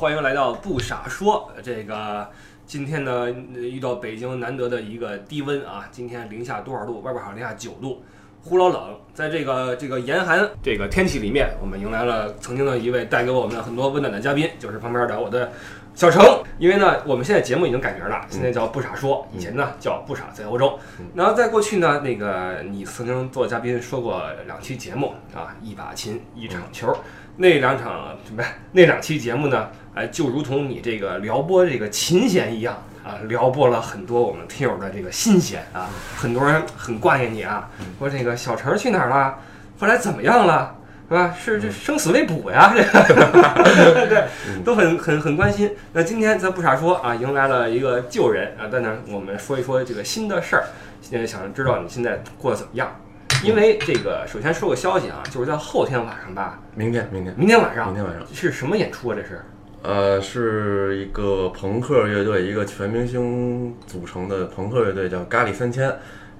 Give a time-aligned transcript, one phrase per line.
[0.00, 1.52] 欢迎来到不傻说。
[1.62, 2.26] 这个
[2.64, 7.02] 今天呢，呃遇到北京难得的一个低温啊，今天零下多少度？
[7.02, 8.02] 外边好像零下九度，
[8.42, 8.98] 呼老冷。
[9.12, 15.52] 在这个这个严寒这个天气里面，我们迎来了曾经的一位带给我们很多温暖的嘉宾，就是旁边的我的
[15.94, 16.24] 小程。
[16.58, 20.78] 因为呢，我们现在节目已经改名了，现在叫不傻说，以前呢叫不傻在欧洲。
[21.14, 26.96] 然后在过去呢，那个你曾经做嘉宾说过两期节目啊，一把琴，一场球。
[27.40, 28.44] 那两场什么？
[28.72, 29.70] 那两期节目呢？
[29.94, 35.88] 哎，就如同你这个撩拨这个琴弦一样啊，撩拨了很多我们听友的这个心弦啊。
[36.14, 39.38] 很多人很挂念你啊，说这个小陈去哪儿了？
[39.78, 40.76] 后来怎么样了？
[41.08, 41.34] 是吧？
[41.42, 44.24] 是这生死未卜呀，这个 对，
[44.62, 45.74] 都很很很关心。
[45.94, 50.64] 那今天咱不傻说啊，迎来了一个旧人啊，在那我们说一说这个新的事儿。
[51.00, 52.94] 现在想知道你现在过得怎么样？
[53.42, 59.16] 因为这个，首先说个消息啊，就是在后天晚上吧，明天，明天，明天晚上，明天晚上是什么演出啊？
[59.16, 59.42] 这是？
[59.82, 65.90] 呃，是一个朋克乐队，一个全明星组成的朋克乐队，叫咖喱三千。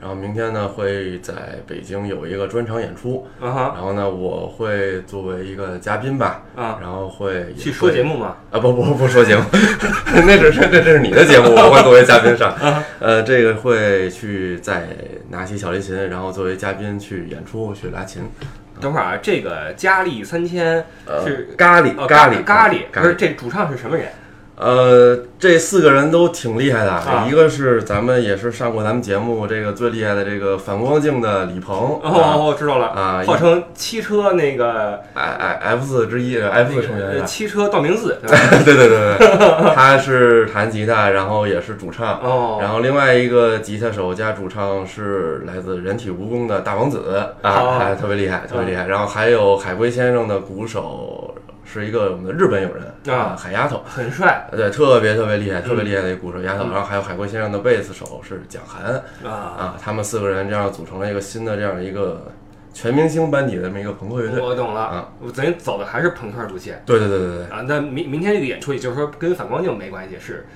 [0.01, 1.35] 然后明天呢会在
[1.67, 8.37] 北京有一个专场演出，啊哈，然后呢我会作为一个嘉宾吧，啊，然后会去说节目吗？
[8.51, 9.43] 啊不不不说节目，
[10.27, 12.57] 那只是这这是你的节目，我会作为嘉宾上。
[12.99, 14.89] 呃，这个会去再
[15.29, 18.23] 拿起小提琴，然后作为嘉宾去演出去拉琴。
[18.81, 21.23] 等会儿啊，这个佳丽三千呃
[21.59, 22.85] 咖喱咖喱，咖喱。
[22.91, 24.09] 不是这主唱是什么人？
[24.61, 37.25] 呃，这四个人都挺厉害的，啊一个是咱们也是上过咱们节目这个最厉害的这个反光镜的李鹏，哦哦，我知道了，啊号称汽车那个，I I F 四之一，F 四成员？
[37.25, 38.65] 汽车道明寺， 对？
[38.65, 42.21] 对对对对， 他是弹吉他，然后也是主唱。
[42.21, 46.99] 哦，然后另外一个吉他手加主唱是来自人体蜈蚣的大王子
[47.43, 48.87] 哦啊，还特别厉害，特别厉害。
[48.87, 51.30] 然后还有海龟先生的鼓手
[51.65, 53.37] 是一个我们的日本友人啊。
[53.37, 54.49] 海丫头，很帅。
[54.51, 56.65] 对，特别特别厉害，特别厉害的一个鼓手丫头。
[56.65, 56.71] 嗯。
[56.71, 58.95] 然后还有海龟先生的贝斯手是蒋涵。
[59.25, 62.33] 啊，啊，他们四个人这样组成了一个新的这样一个
[62.73, 64.41] 全明星班底的这么一个朋克乐队。
[64.41, 64.81] 我懂了。
[64.81, 66.83] 啊，我等于走的还是朋克路线。
[66.87, 67.65] 对对对对对，啊。
[67.67, 70.47] 那明明天这个演出，也就是说跟反光镜没关系，是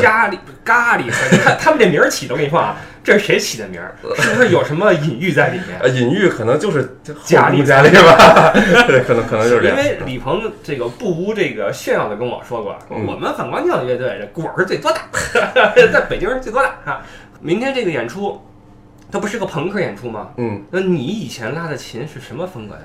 [0.00, 3.94] 咖喱咖喱三千，他他们这名儿起的，我跟你说啊，这是谁起的名儿？
[4.16, 5.78] 是不是有什么隐喻在里面？
[5.80, 8.52] 呃，隐喻可能就是家里家里吧，
[8.86, 9.76] 对，可能可能就是这样。
[9.76, 14.98] 因为李鹏这个不无这个炫耀的跟我说过，嗯我们反光镜乐队这果儿是最多的，
[15.92, 17.02] 在北京是最多的啊。
[17.40, 18.40] 明天这个演出，
[19.10, 20.28] 它不是个朋克演出吗？
[20.36, 22.82] 嗯，那你以前拉的琴是什么风格的？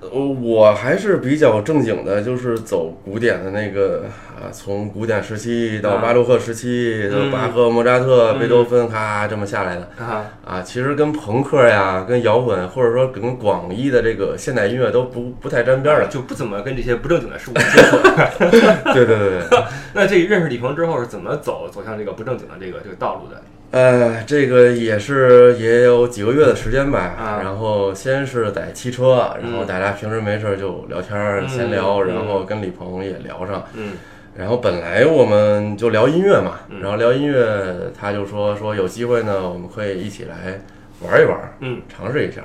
[0.00, 4.04] 呃我还是比较正经的，就是走古典的那个
[4.36, 9.88] 啊，从古典时期到啊巴洛克时期，巴赫、莫扎特、嗯贝多芬，咔这么下来的。
[9.98, 16.08] 啊，啊，其实跟朋克呀、跟摇滚，或者说跟广义的这个现代音乐都不不太沾边儿的。
[16.08, 17.96] 就不怎么跟这些不正经的事物接触。
[18.92, 19.58] 对对对对，
[19.94, 23.42] 那这认识李鹏之后是怎么走走向这个不正经的这个这个道路的？
[23.76, 27.14] 呃，这个也是也有几个月的时间吧。
[27.18, 33.62] 啊然后先是在骑车，然后嗯大家平时没事儿就聊天儿、嗯闲聊，嗯然后跟李鹏也聊上。
[33.74, 33.92] 嗯
[34.34, 40.58] 然后本来我们就聊音乐嘛，嗯然后聊音乐，他就说说有机会呢，我们可以一起来
[41.00, 42.40] 玩一玩，嗯尝试一下。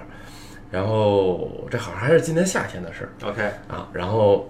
[0.69, 3.09] 然后这好像还是今年夏天的事儿。
[3.29, 4.49] ，OK，啊，然后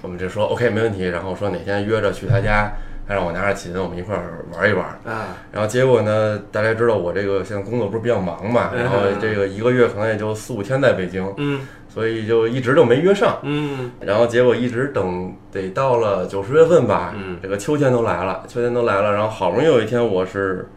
[0.00, 2.72] 我们就说 OK 没问题，然后说哪天约着去他家，
[3.06, 4.84] 他让我拿着琴，我们一块儿玩一玩。
[5.04, 13.38] 啊，然后结果呢，大家知道我这个现在工作不是比较忙嘛，嗯然后这个一个月可能也就四五天在北京，嗯所以就一直就没约上。
[13.42, 20.68] 嗯然后结果一直等得到了九十月份吧，嗯这个秋天都来了，秋天都来了，然后好不容易有一天我是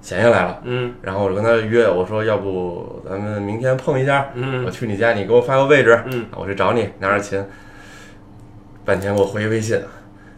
[0.00, 7.44] 闲下来了，嗯然后我就跟他约，我说要不咱们明天碰一下，我嗯去你家，你给我发个位置，嗯我去找你，拿着琴，
[8.84, 9.78] 半天给我回微信，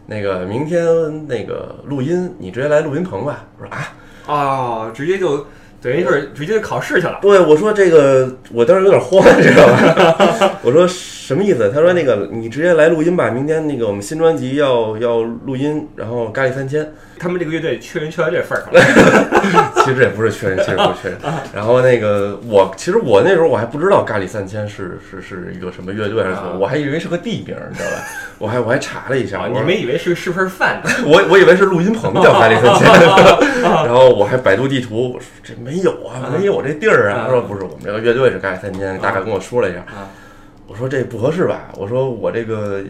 [0.07, 3.45] 那个明天那个录音，你直接来录音棚吧。
[3.59, 3.93] 我说啊，
[4.25, 5.45] 哦，直接就
[5.81, 7.19] 等于是直接考试去了。
[7.21, 10.59] 对，我说这个，我当时有点慌，你知道吧？
[10.63, 10.87] 我说
[11.27, 11.69] 什么意思？
[11.73, 16.89] 他说那个你直接来录音吧，明天那个我们新专辑要要录音，然后咖喱三千。
[17.19, 19.73] 他们这个乐队缺人缺到这份儿上了。
[19.83, 21.17] 其实也不是缺人，其实不是缺人。
[21.53, 27.97] 然后那个我，其实我那时候我还不知道咖喱三千是是是一个什么乐队还是什么，啊我还以为是个地名，你知道吧？
[28.37, 30.81] 我还我还查了一下，啊，你们以为是是份饭？
[31.05, 32.87] 我我以为是录音棚叫咖喱三千，
[33.61, 37.17] 然后我还百度地图，这没有啊，没有这地儿啊。
[37.17, 40.07] 啊他说不是，我们这个乐队是咖喱三千，大概跟我说了一下啊。
[40.67, 41.69] 我说这不合适吧？
[41.77, 42.81] 我说我这个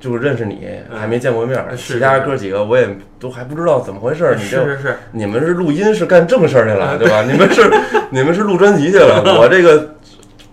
[0.00, 2.88] 就是认识你，嗯还没见过面其他哥几个我也
[3.18, 4.34] 都还不知道怎么回事儿。
[4.34, 7.22] 你这是是是，你们是录音是干正事儿去啊了，对吧？
[7.22, 7.62] 你们是
[8.10, 9.94] 你们是录专辑去了，我这个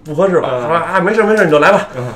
[0.04, 0.50] 不合适吧？
[0.54, 1.88] 嗯他说啊，没事儿没事儿，你就来吧。
[1.98, 2.08] 嗯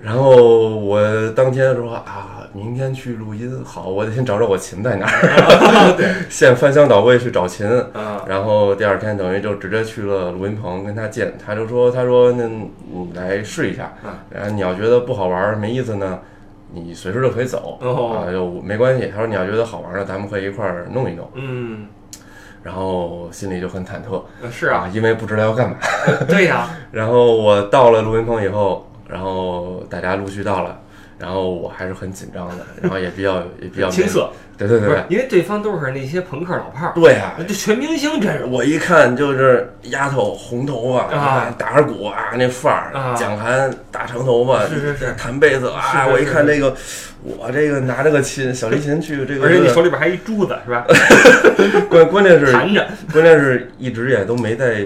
[0.00, 1.00] 然后我
[1.36, 7.66] 当天说啊，明天去录音，好，我得先找找我琴在哪儿， 对， 现翻箱倒柜去找琴。
[7.94, 13.92] 啊，然后第二天等于就直接去了录音棚跟他见，他就说，他说那你来试一下。
[14.04, 16.18] 嗯，然后你要觉得不好玩儿没意思呢，
[16.72, 17.78] 你随时就可以走。
[17.80, 18.24] 哦。
[18.26, 19.06] 啊，就没关系。
[19.12, 21.26] 他说你要觉得好玩儿呢，咱们可以一块儿弄一弄。
[21.34, 21.86] 嗯，
[22.62, 24.22] 然后心里就很忐忑。
[24.50, 25.76] 是啊，因为不知道要干嘛。
[26.28, 30.78] 对呀， 然后我到了录音棚以后，然后大家陆续到了，
[31.22, 34.28] 然后我还是很紧张的，然后也比较 也比较青涩，
[34.58, 41.54] 对对对，因为对方都是那些朋克老炮儿，对啊，这全明星阵容，我一看就是丫头红头发啊。
[41.56, 44.96] 打着鼓啊那范儿啊，蒋涵大长头发，是是。
[44.96, 46.74] 是弹贝斯啊，是是我一看这个，
[47.22, 50.84] 我这个拿着个琴小提琴去这个， 而且你手里边还一珠子是吧？
[51.88, 54.84] 关关键是弹着，关键是一直也都没在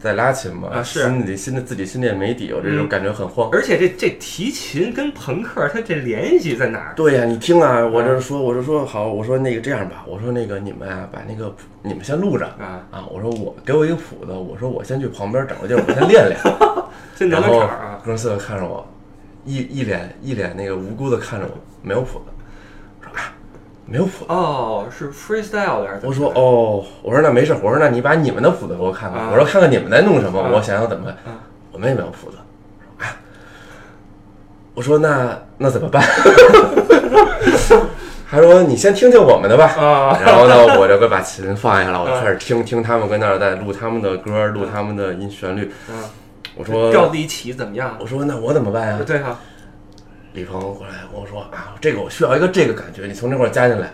[0.00, 1.02] 在拉琴嘛，啊是。
[1.02, 2.88] 心里心里自己心里也没底，我这种嗯。
[2.88, 3.48] 感觉很慌。
[3.52, 6.92] 而且这这提琴跟朋克它这联系在哪儿？
[6.94, 12.46] 对呀、你听啊，我这说，我就说好，我说那个这样吧，我说那个你们啊，把那个谱你们先录着。
[12.46, 16.38] 啊，啊，我说我给我一个谱子，我说我先去旁边找个地儿，我先练练。
[17.16, 18.86] 这两然后个场啊，哥四个看着我，
[19.44, 21.52] 一一脸一脸那个无辜的看着我，
[21.82, 22.24] 没有谱子，
[23.90, 24.24] 没有谱子。
[24.28, 31.14] 哦，是 freestyle 的还是我说哦，我说那没事，我说那你把你们的谱子给我看看，啊我说看看你们在弄什么，啊我想想怎么办。
[31.26, 31.38] 啊
[31.72, 32.36] 我们也没有谱子。
[32.36, 33.06] 啊
[34.74, 36.02] 我说那那怎么办？
[38.30, 39.64] 他说你先听听我们的吧。
[39.76, 45.72] 啊，然后呢，我就给把琴放下了，我就开始听听他们跟那儿在录他们的歌，录他们的音旋律。
[45.88, 45.94] 嗯
[46.56, 47.96] 我说调子一起怎么样？
[48.00, 48.98] 我说那我怎么办呀？
[49.06, 49.38] 对哈，
[50.32, 53.92] 李鹏过来跟我说啊，这个我需要一个这个感觉，你从这块儿加进来。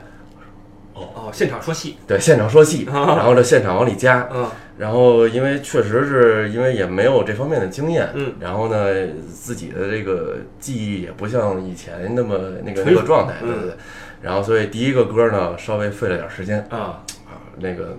[0.94, 4.28] 哦哦，现场说戏，对，现场说戏，啊然后这现场往里加。
[4.32, 8.92] 嗯然后因为确实是因为也没有这方面的经验，嗯，然后呢，
[9.32, 13.76] 自己的这个记忆也不像以前那么那个纯那个状态，嗯对对对。
[14.20, 17.96] 然后所以第一个歌呢，稍微费了点时间啊，啊，那个。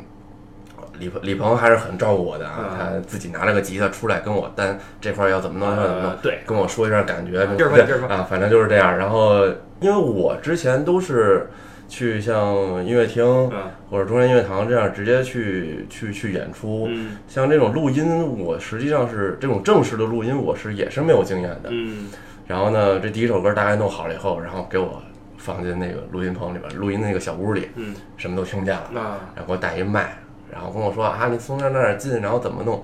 [0.99, 8.97] 李鹏李鹏还是很照顾我的啊，嗯他自己拿了个吉他出来跟我单这块儿要怎么弄，要怎么弄呃，对，跟我说一下感觉，接着说接着说啊，反正就是这样。
[8.97, 9.45] 然后
[9.79, 11.49] 因为我之前都是
[11.87, 12.55] 去像
[12.85, 21.69] 音乐厅嗯或者中央音乐堂这样直接去去去演出，嗯像这种录音，我实际上是这种正式的录音，我是也是没有经验的。
[21.71, 22.07] 嗯
[22.47, 25.01] 然后呢，这第一首歌大概弄好了以后，然后给我
[25.37, 28.99] 放进那个录音棚里边，录音那个小屋里，嗯，什么都听见了。
[29.01, 30.15] 啊然后给我带一麦，
[30.55, 32.81] 然后跟我说啊，你从那儿那儿进，然后怎么弄，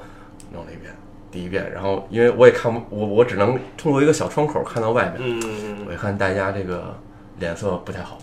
[0.51, 0.93] 弄了一遍，
[1.31, 1.71] 第一遍。
[1.71, 6.93] 然后因为我也看不，我我只能通过一个小窗口看到外面，嗯我一看大家这个
[7.39, 8.17] 脸色不太好，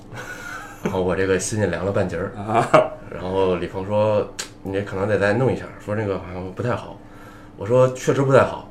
[0.83, 2.31] 然后我这个心也凉了半截儿。
[2.37, 2.69] 啊，
[3.11, 4.29] 然后李鹏说
[4.63, 6.99] ：“你这可能得再弄一下，说这个好像不太好。”
[7.57, 8.69] 我说：“确实不太好。”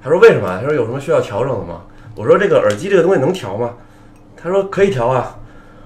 [0.00, 1.82] 他说：“为什么？”他说：“有什么需要调整的吗？”
[2.14, 3.74] 我说：“这个耳机这个东西能调吗？”
[4.40, 5.36] 他说：“可以调啊。”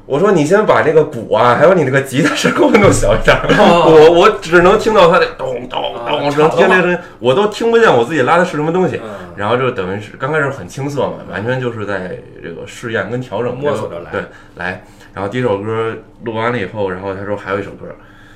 [0.06, 9.00] 我说：“你先把这个鼓啊，还有你那个吉他声给我弄小一点我我只能听到它的咚咚啊咚，我只能听这个我都听不见我自己拉的是什么东西。
[9.02, 9.10] 嗯。
[9.36, 14.10] 然后就等于是刚开始很青涩嘛，完全就是在这个试验跟调整摸索着来。
[14.10, 14.24] 对，
[14.56, 14.84] 来。
[15.14, 17.86] 然后第一首歌录完了以后，然后他说还有一首歌，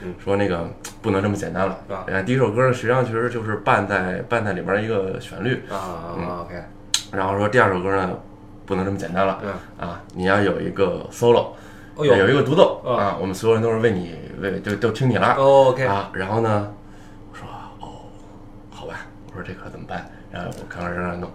[0.03, 0.15] 嗯。
[0.25, 0.67] 说那个
[1.03, 1.79] 不能这么简单了。
[1.91, 6.17] 啊然后第一首歌呢，实际上其实就是伴在伴在里面一个旋律，啊
[6.47, 6.55] ，OK，
[7.13, 8.11] 然后说第二首歌呢
[8.65, 9.39] 不能这么简单了。
[9.43, 11.49] 嗯，啊，你要有一个 solo，
[11.99, 15.35] 哦呦有一个独奏啊啊，我们所有人都是为你为就都听你了。
[15.35, 16.71] ，OK，啊，然后呢，
[17.33, 17.45] 我说
[17.81, 18.07] 哦，
[18.71, 20.09] 好吧，我说这可怎么办？
[20.31, 21.29] 然后我刚开始让他弄，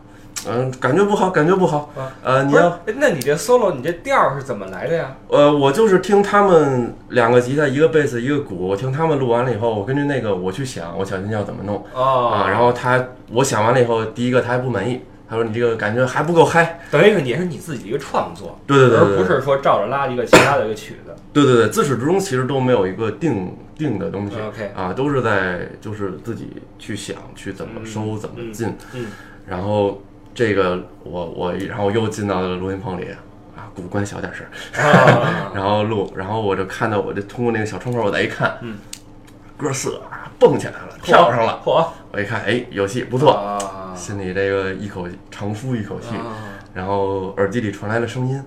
[0.47, 1.91] 嗯、感觉不好，感觉不好。
[1.97, 5.13] 啊呃，你要，哎那你这 solo 你这调儿是怎么来的呀？
[5.27, 12.49] 呃，我就是听他们两个吉他，一个贝斯，一个鼓，我听他们录完了以后，我根据那个我去想，我小提琴要怎么弄哦啊。
[12.49, 15.01] 然后他我想完了以后，第一个他还不满意，
[15.33, 16.79] 他说你这个感觉还不够嗨。
[16.91, 21.15] 等于是也是你自己一个创作，对对对对，而不是说照着拉一个其他的一个曲子。
[21.33, 28.75] 对对对，自始至终其实都没有一个定定的东西 OK 啊，都是在就是自己去想去怎么收、嗯怎么嗯进。
[28.93, 29.07] 嗯
[29.47, 30.01] 然后
[30.35, 33.07] 这个我我然后又进到了录音棚里
[33.55, 34.45] 啊，鼓关小点声，
[34.83, 38.77] 啊， 然后录，然后我就看到我这通过那个小窗口，我再一看，嗯，
[39.57, 43.52] 哥四啊蹦起来了，跳上了，嚯，我一看，哎，有戏，不不错，啊，
[43.95, 46.35] 心里这个一口长舒一口气，啊。
[46.73, 48.43] 然后耳机里传来了声音，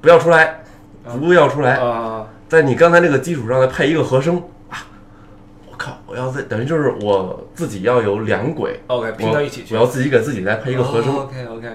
[0.00, 0.60] 不要出来，
[1.04, 4.86] 不要出来，啊，在你刚才那个基础上再配一个和声啊！
[5.68, 11.68] 我靠，我要再等于就是我自己要有两轨，OK，拼到一起去，我要自己给自己再配一个和声，OK OK，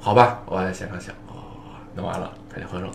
[0.00, 0.42] 好吧？
[0.46, 1.46] 我在现场想，哦，
[1.94, 2.90] 弄完了配这和声，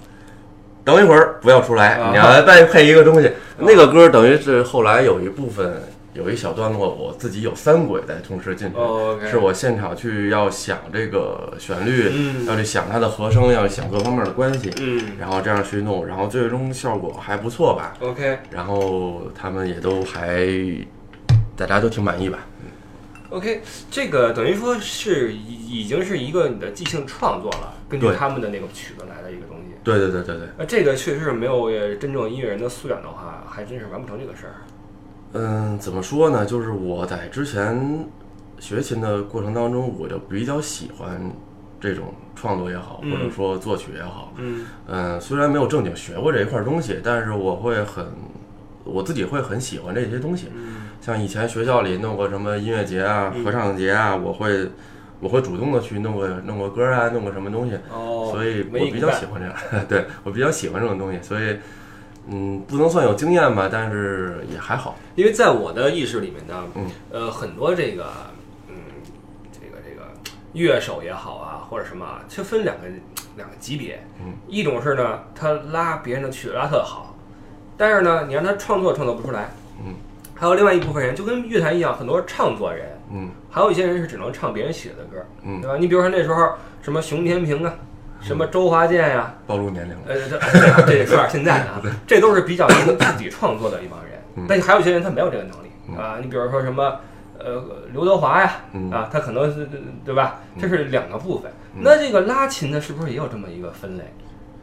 [0.84, 2.10] 等一会儿不要出来，啊。
[2.12, 3.32] 你要再配一个东西。
[3.58, 5.82] 那个歌等于是后来有一部分
[6.18, 17.94] 有一小段落我自己有三轨在同时进行，哦，OK，是我现场去要想这个旋律，嗯要去想它的和声，要去想各方面的关系，嗯然后这样去弄，然后最终效果还不错吧。
[18.02, 20.44] ，OK 然后他们也都还，
[21.56, 22.40] 大家都挺满意吧。
[23.30, 29.76] OK，这个等于说是已已经是一个你的即兴创作了，根据他们的那个曲子来的一个东西。
[29.84, 34.56] 对对对对对，那这个确实是没有呃真正音乐人的素养的话，还真是完不成这个事儿。
[35.34, 36.46] 嗯，怎么说呢？
[36.46, 38.06] 就是我在之前
[38.60, 41.20] 学琴的过程当中，我就比较喜欢
[41.80, 44.34] 这种创作也好，嗯或者说作曲也好。
[44.38, 48.06] 嗯嗯，虽然没有正经学过这一块东西，但是我会很，
[48.84, 50.48] 我自己会很喜欢这些东西。
[50.56, 54.68] 嗯像以前学校里弄过什么音乐节啊、合唱节啊，我会
[55.20, 57.76] 我会主动的去弄个弄个歌啊，弄个什么东西。
[57.94, 61.58] 哦，所以我比较喜欢这样， 对我比较喜欢这种东西，所以
[62.30, 64.98] 嗯，不能算有经验吧，但是也还好。
[65.16, 66.86] 因为在我的意识里面呢，嗯。
[67.12, 68.06] 呃，很多这个，
[68.68, 68.76] 嗯，
[69.52, 70.08] 这个这个
[70.54, 72.84] 乐手也好啊，或者什么啊，其实分两个
[73.36, 77.16] 两个级别，嗯，一种是呢，他拉别人的曲拉特好，
[77.78, 79.50] 但是呢，你让他创作创作不出来，
[79.86, 79.94] 嗯，
[80.36, 83.30] 还有另外一部分人就跟乐坛一样，很多唱作人，嗯。
[83.50, 85.62] 还有一些人是只能唱别人写的歌，嗯。
[85.62, 85.78] 对吧？
[85.78, 86.50] 你比如说那时候
[86.82, 87.74] 什么熊天平啊，
[88.22, 90.02] 什么周华健呀、暴露年龄了。
[90.08, 90.38] 呃，这
[90.86, 94.46] 这这说点现在的啊， 这都是比较能自己创作的一帮人嗯。
[94.48, 97.00] 但还有一些人他没有这个能力嗯啊，你比如说什么
[97.40, 99.68] 呃刘德华呀嗯啊，他可能是
[100.06, 100.40] 对吧？
[100.60, 101.52] 这是两个部分。
[101.76, 104.04] 嗯那这个拉琴呢，是不是也有这么一个分类？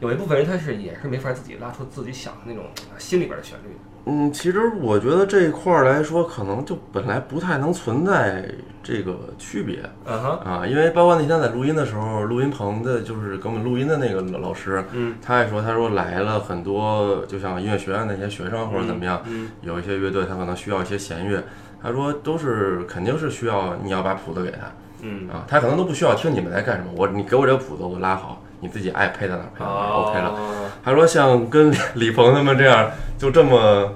[0.01, 3.79] 有一部分人他是也是没法自己拉出自己想的那种啊心里边的旋律的。
[4.05, 8.45] 嗯，其实我觉得这一块儿来说，可能就本来不太能存在
[8.83, 21.43] 这个区别嗯哼，啊，因为包括那天在录音的时候，录音棚的就是给我们录音的那个老师，嗯他也说，他说来了很多，就像音乐学院那些学生或者怎么样，嗯有一些乐队他可能需要一些弦乐，
[21.81, 24.57] 他说都是肯定是需要你要把谱子给他
[25.01, 30.29] 嗯，啊，他可能都不需要听你们在干什么，我你给我这个谱子我拉好，你自己爱配在哪儿配在哪儿、OK 了。
[30.29, 33.95] 哦，他说像跟李李鹏他们这样就这么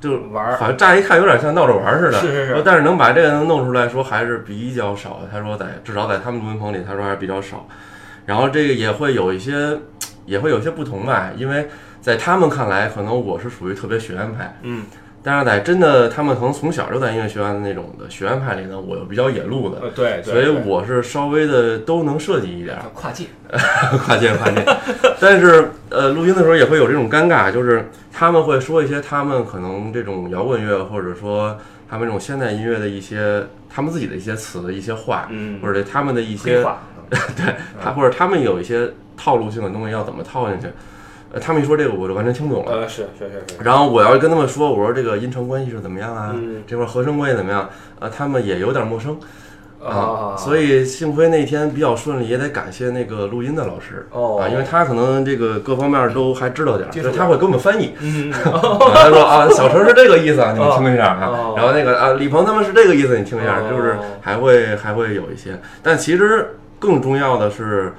[0.00, 5.28] 就玩儿反正乍一看有点像闹着玩儿似的，是是是但是能把这个能弄出来说还是比较少的。
[5.32, 7.66] 他说在至少在他们录音棚里，他说还是比较少。
[8.26, 9.78] 然后这个也会有一些
[10.26, 11.68] 也会有些不同吧，因为
[12.00, 14.84] 在他们看来，可能我是属于特别学院派，嗯，
[15.24, 22.82] 但是在真的他们可能从小就在音乐学院的那种的学院派里呢，我又比较野路的，呃对，对所以我是稍微的都能设计一点儿。
[22.92, 23.24] 跨界。
[24.04, 24.62] 跨界 跨界，
[25.18, 31.56] 但是呃，录音的时候也会有这种尴尬，就是他们会说一些他们可能这种摇滚乐或者说
[31.88, 36.62] 他们这种现代音乐的一些他们自己的一些词、一些话，嗯，或者他们的一些
[37.08, 37.54] 对。
[37.82, 40.66] 他或者他们有一些套路性的东西要怎么套进去，
[41.34, 42.72] 呃，他们一说这个我就完全听懂了。
[42.72, 43.62] 呃，是是是是。
[43.62, 46.30] 然后我要跟他们说，我说这个音程关系是怎么样啊？
[46.34, 47.68] 嗯这块和声关系怎么样？
[47.98, 49.18] 呃，他们也有点陌生
[49.84, 54.06] 啊，所以幸亏那天比较顺利，也得感谢那个录音的老师。
[54.12, 57.92] 哦啊，因为他可能这个各方面都还知道点儿，就是他会给我们翻译。
[58.32, 61.54] 他说啊，小陈是这个意思啊，你们听一下啊哦。
[61.56, 65.58] 然后那个啊，李鹏他们是这个意思，你听一下，哦就是还会还会有一些。
[65.82, 67.92] 但其实更重要的是，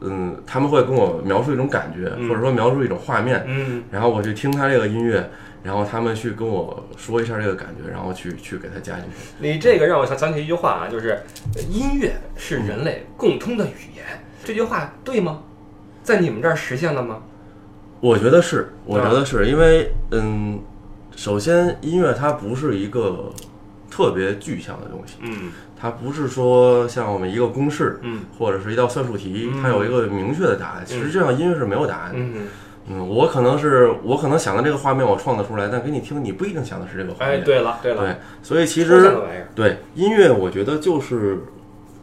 [0.00, 5.30] 嗯，他们会跟我描述一种感觉，嗯或者说描述一种画面，嗯然后我去听他这个音乐，
[5.62, 9.28] 然后他们去跟我说一下这个感觉，然后去去给他加进去。
[9.38, 11.20] 你这个让我想想起一句话啊，就是
[11.56, 14.04] 呃音乐是人类共通的语言，
[14.44, 15.40] 这句话对吗？
[16.02, 17.22] 在你们这儿实现了吗？
[18.00, 20.60] 我觉得是，我觉得是因为，嗯，
[21.16, 23.32] 首先音乐它不是一个
[23.90, 25.50] 特别具象的东西，嗯
[25.84, 30.84] 它不是说像我们一个公式嗯或者是一道算术题嗯，它有一个明确的答案。
[30.90, 32.18] 嗯实际上音乐是没有答案的。
[32.18, 32.46] 嗯，
[32.88, 37.44] 嗯，我可能是我可能想的这个画面我创作出来，但给你听你不一定想的是这个画哎，面。
[37.44, 39.12] 对了对了，对，所以其实
[39.54, 41.40] 对音乐，我觉得就是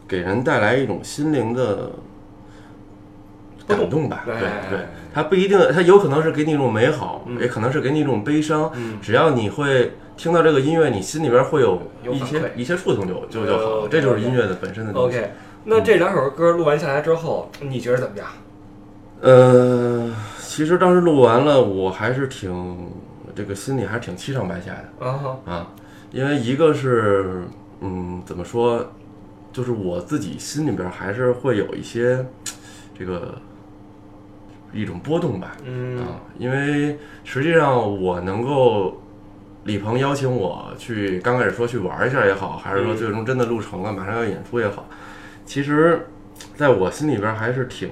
[0.06, 1.90] 给人带来一种心灵的
[3.66, 4.22] 感动吧。
[4.24, 4.78] 对哎对，
[5.12, 8.70] 它不一定，它有可能是给你一种美好，嗯也可能是给你一种悲伤。
[8.76, 13.88] 嗯只要你会听到这个音乐，你心里边会有一些一些触动就就就好。
[13.88, 15.18] 这就是音乐的本身的东西。
[15.18, 15.30] OK，
[15.64, 18.26] 那这两首歌录完下来之后，你觉得怎么样？
[19.20, 22.90] 呃，其实当时录完了，我还是挺
[23.34, 25.06] 这个心里还是挺七上八下的。
[25.06, 25.68] 啊哈，啊，
[26.10, 27.42] 因为一个是，
[27.80, 28.84] 嗯，怎么说，
[29.52, 32.24] 就是我自己心里边还是会有一些
[32.96, 33.34] 这个
[34.72, 38.98] 一种波动吧，嗯啊，因为实际上我能够。
[39.64, 42.96] 李鹏邀请我去，刚开始说去玩一下也好，还是说嗯。
[42.96, 44.88] 最终真的录成了，马上要演出也好，
[45.46, 46.06] 其实
[46.56, 47.88] 在我心里边还是挺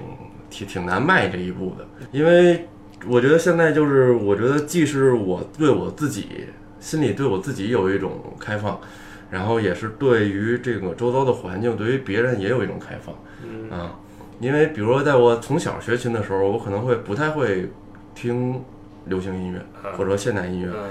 [0.49, 2.67] 挺挺难迈这一步的，因为
[3.07, 6.47] 我觉得现在就是，我觉得既是我对我自己
[6.79, 8.79] 心里对我自己有一种开放，
[9.29, 13.15] 然后也是对于这个周遭的环境，对于别人也有一种开放。
[13.43, 13.69] 嗯。
[13.71, 13.95] 啊，
[14.39, 17.71] 因为比如说在我从小学琴的时候，我可能会不太会
[18.13, 18.61] 听
[19.05, 19.93] 流行音乐嗯。
[19.93, 20.89] 或者说现代音乐，嗯嗯，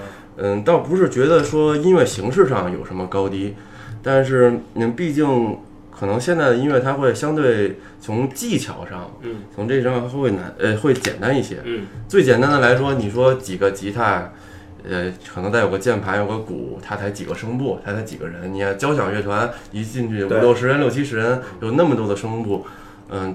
[0.63, 3.55] 倒不是觉得说音乐形式上有什么高低，
[4.01, 5.57] 但是嗯，毕竟
[5.91, 11.57] 可能现在的音乐它会相对从技巧上，嗯从这上会难，呃，会简单一些。
[11.63, 14.31] 嗯最简单的来说，你说几个吉他，
[14.89, 18.51] 呃，可能再有个键盘，有个鼓，它才几个声部，它才几个人。
[18.51, 22.80] 你看交响乐团一进去五六十人、六七十人，有那么多的声部，嗯，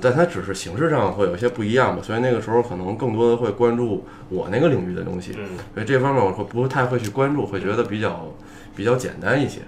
[0.01, 2.03] 但它只是形式上会有一些不一样吧。
[2.03, 5.35] 所以那个时候可能更多的会关注我那个领域的东西。
[5.37, 8.35] 嗯所以这方面我会不太会去关注，会觉得比较
[8.75, 9.61] 比较简单一些。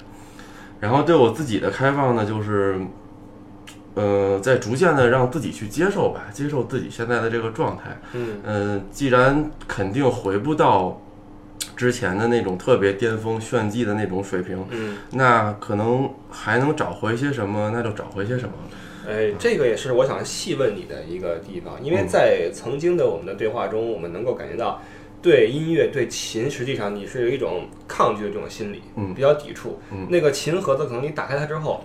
[0.81, 2.81] 然后对我自己的开放呢，就是，
[3.95, 8.01] 呃，在逐渐的让自己去接受吧，接受自己现在的这个状态。
[8.15, 11.01] 嗯呃、既然肯定回不到
[11.77, 18.55] 之前的那种特别巅峰炫技的那种水平，嗯，那可能还能找回些什么，那就找回些什么。
[19.09, 24.81] 哎，这个也是我想细问你的一个地方，因为在曾经的我们的对话中，我们能够感觉到。
[25.21, 29.77] 对音乐、对琴，实际上你是有一种抗拒的这种心理，嗯比较抵触。
[29.91, 31.83] 嗯那个琴盒子可能你打开它之后，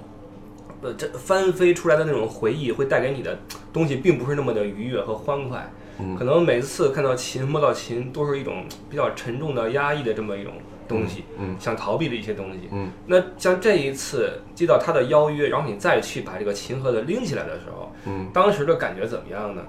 [0.83, 3.35] 呃，这翻飞出来的那种回忆，会带给你的
[3.73, 5.67] 东西，并不是那么的愉悦和欢快。
[5.99, 10.53] 嗯可能每次看到琴、摸到琴，都是一种比较沉重的、压抑的这么一种
[10.87, 12.69] 东西，嗯想逃避的一些东西。
[12.71, 19.61] 嗯那像这一次接到他的邀约，然后你再去把这个琴盒子拎起来的时候，嗯，当时的感觉怎么样呢？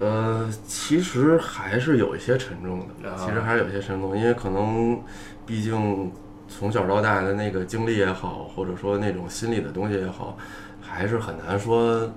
[0.00, 5.00] 呃，其实还是有一些沉重的，啊其实还是有些沉重，因为可能
[5.46, 6.10] 毕竟
[6.48, 10.36] 从小到大的那个经历也好，或者说那种心理的东西也好，
[10.80, 12.10] 还是很难说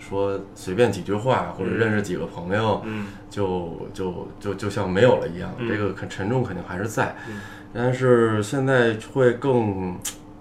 [0.00, 5.68] 说随便几句话或者认识几个朋友，嗯就就就就像没有了一样，嗯。
[5.68, 7.40] 这个很沉重肯定还是在，嗯。
[7.72, 9.96] 但是现在会更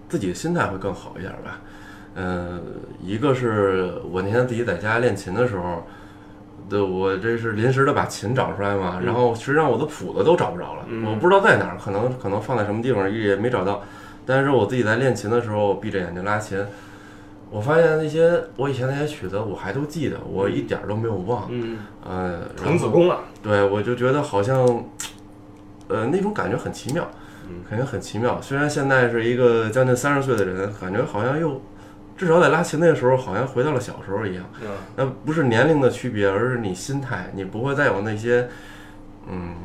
[0.07, 1.59] 自己的心态会更好一点吧。
[2.15, 2.61] 嗯，
[3.03, 5.85] 一个是我那天自己在家练琴的时候，
[6.67, 9.05] 对我这是临时的把琴找出来嘛，嗯。
[9.05, 11.05] 然后实际上我的谱子都找不着了，嗯。
[11.05, 13.83] 我不知道在哪儿，可能可能放在什么地方也没找到。
[14.25, 16.63] 但是我自己在练琴的时候，闭着眼睛拉琴，
[17.51, 21.47] 我发现那些我以前那些曲子我还都记得，我一点儿都没有忘。
[21.49, 23.21] 嗯，呃，童子功了。
[23.41, 24.85] 对我就觉得好像，
[25.87, 27.09] 呃，那种感觉很奇妙，
[27.49, 28.39] 嗯感觉很奇妙。
[28.41, 31.61] 虽然现在是一个将近三十岁的人，感觉好像又
[32.15, 34.45] 至少在拉琴那个时候，好像回到了小时候一样。
[34.61, 38.47] 嗯那不是年龄的区别，而是你心态，你不会再有那些，
[39.27, 39.55] 嗯，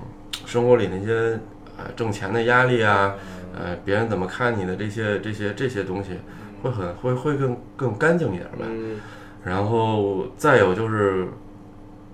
[0.46, 1.38] 生活里那些
[1.76, 3.16] 呃挣钱的压力啊，
[3.54, 6.12] 呃，别人怎么看你的这些这些这些东西，
[6.64, 8.64] 会很会会更更干净一点吧。
[8.66, 8.96] 嗯
[9.44, 11.28] 然后再有就是，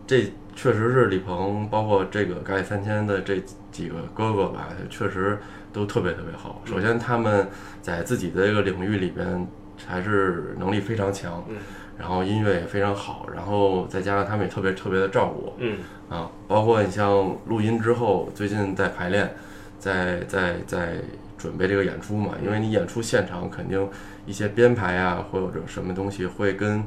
[0.05, 0.25] 这
[0.57, 5.39] 确实是李鹏，包括这个咖喱三千的这几个哥哥吧，确实
[5.73, 6.61] 都特别特别好。
[6.65, 7.47] 首先他们
[7.81, 9.47] 在自己的这个领域里边
[9.87, 11.57] 还是能力非常强，嗯
[11.97, 15.55] 然后音乐也非常好，然后再加上他们也特别特别的照顾我。
[15.59, 19.33] 嗯啊，包括你像录音之后，最近在排练，
[19.79, 20.95] 在在在
[21.40, 23.88] 准备这个演出嘛，因为你演出现场肯定
[24.26, 26.85] 一些编排啊，或者什么东西会跟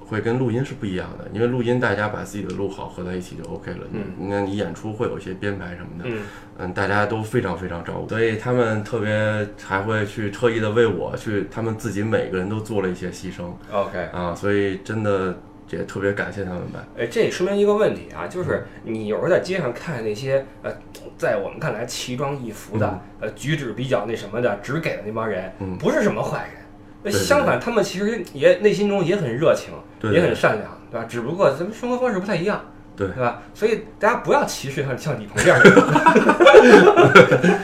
[0.00, 6.22] 会跟录音是不一样的，因为录音大家把自己的录好合在一起就 OK 了，嗯，那你演出会有一些编排什么的，嗯。
[6.58, 13.98] 嗯，大家都非常非常照顾，所以他们特别还会去特意的为我去，他们自己每个人都做了一些牺牲，OK。
[14.12, 15.36] 啊，所以真的
[15.70, 16.84] 也特别感谢他们吧。
[16.98, 20.70] 哎，这也说明一个问题啊，就是你有时候在街上看那些呃，
[21.18, 26.62] 在我们看来奇装异服的、呃，举止比较那什么的，只给的那帮人，嗯不是什么坏人。
[27.02, 31.06] 那相反，他们其实也内心中也很热情，对也很善良，对吧？
[31.08, 32.64] 只不过咱们生活方式不太一样，
[32.96, 33.42] 对对吧？
[33.54, 37.58] 所以大家不要歧视像像李鹏这样的人，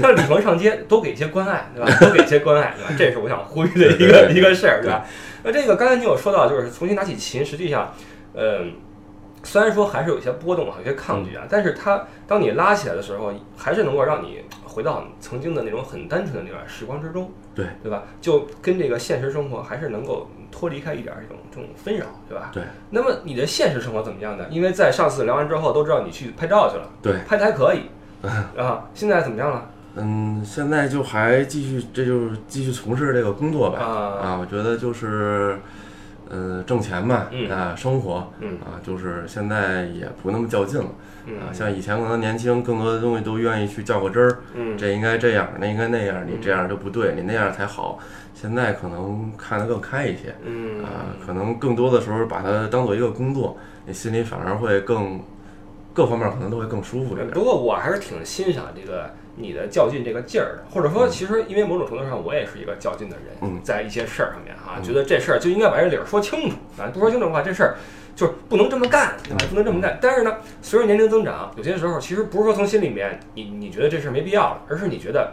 [0.00, 1.96] 像李鹏上街多给一些关爱，对吧？
[2.00, 2.90] 多给一些关爱，对吧？
[2.98, 5.04] 这是我想呼吁的一个一个事儿，对吧？
[5.42, 7.92] 那这个刚才你有说到，就是重新拿起琴，实际上，
[8.34, 8.72] 嗯。
[9.44, 18.02] 虽然说还是有一些波动啊，有些抗拒啊，但是它当你拉起来的时候，还是能够让你回到曾经的那种很单纯的那段时光之中，对对吧？
[18.20, 22.50] 就跟这个现实生活还是能够脱离开一点儿这种这种纷扰，对吧？
[22.52, 22.64] 对。
[22.90, 24.44] 那么你的现实生活怎么样呢？
[24.50, 27.82] 因为在上次聊完之后，都知道你去拍照去了，对，拍的还可以，
[28.58, 29.70] 啊，现在怎么样了？
[30.00, 33.78] 嗯，现在就还继续，这就是继续从事这个工作呗。
[33.78, 33.86] 啊，
[34.22, 35.58] 啊，我觉得就是，
[36.28, 40.86] 呃，挣钱嘛，嗯啊，生活，嗯啊，就是现在也不那么较劲了。
[40.86, 47.98] 啊，嗯像以前可能年轻，更多的东西都愿意去较个真儿，嗯这应该这样，那应该那样，你这样就不对，你那样才好。
[48.34, 55.20] 现在可能看得更开一些，嗯啊，可能更多的时候把它当做一个工作，你心里反而会更，
[55.92, 57.28] 各方面可能都会更舒服一点。
[57.30, 67.76] 不过我还是挺欣赏这个你的较劲这个劲儿的，或者说，其实因为某种程度上，我也是一个较劲的人，嗯在一些事儿上面哈，嗯觉得这事儿就应该把这理儿说清楚啊，不说清楚的话，这事儿
[68.16, 69.46] 就是不能这么干，对吧？
[69.48, 69.98] 不能这么干。
[70.02, 75.32] 但是呢，随着年龄增长，有些时候其实不是说从心里面你你觉得这事儿没必要了，而是你觉得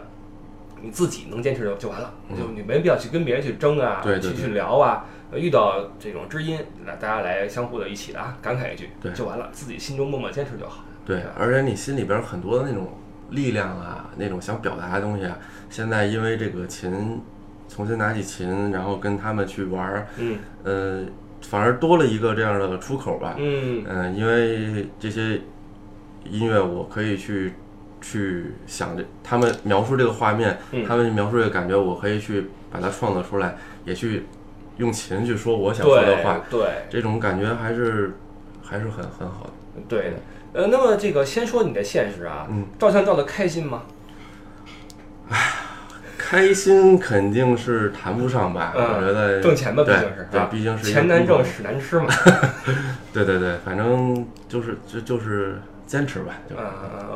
[0.80, 5.04] 你自己能坚持就就完了，嗯就你没必要去跟别人去争啊，对对去去聊啊。
[5.28, 10.84] 呃遇到这种知音，那大家来相互的一起的啊，感慨一句对就完了，自己心中默默坚持就好。
[11.04, 12.88] 对，而且你心里边很多的那种
[13.30, 15.36] 力量啊，那种想表达的东西啊，
[15.68, 17.20] 现在因为这个琴，
[17.68, 21.04] 重新拿起琴，然后跟他们去玩儿，嗯呃，
[21.42, 23.34] 反而多了一个这样的出口吧。
[23.38, 25.40] 嗯嗯、因为这些
[26.24, 27.54] 音乐我可以去
[28.00, 34.24] 去想这他们描述这个画面，嗯他们描述这个感觉，我可以去把它创造出来，也去
[34.76, 38.14] 用琴去说我想说的话，对对这种感觉还是
[38.62, 39.82] 还是很很好的。
[39.88, 40.16] 对的。
[40.56, 43.82] 呃，那么这个先说你的现实啊，嗯照相照的开心吗？
[46.16, 52.06] 开心肯定是谈不上吧，嗯我觉得挣钱吧，毕竟是啊，对毕竟是钱难挣，屎难吃嘛。
[53.12, 56.64] 对对对，反正就是就就是坚持吧，就嗯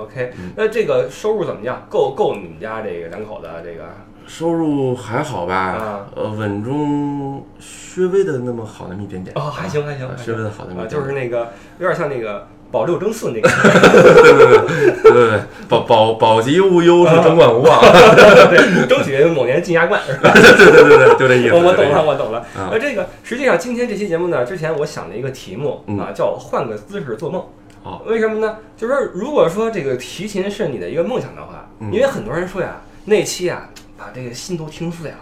[0.03, 0.53] ，OK 嗯。
[0.55, 1.83] 那这个收入怎么样？
[1.89, 3.89] 够够你们家这个两口子这个
[4.27, 20.31] 收入还好吧，啊呃，稳中稍微的那么好那么一点点，哦，还行还行啊还行稍微的好那么啊，一点点，就是那个有点像那个保六争四那个，对对对对对对，保保保级无忧是争冠无望，对，争取某年进亚冠是吧？
[20.33, 22.47] 对对对对，就这意思，我懂了，我懂了。
[22.55, 27.45] 那，这个实际上今天这期节目呢，之前我想了一个题目啊，叫换个姿势做梦。
[27.83, 28.59] 好，为什么呢？
[28.77, 35.17] 就是说，如果说这个提琴是你的一个梦想的话，因为很多人说呀，那期啊，把这个心都听碎了，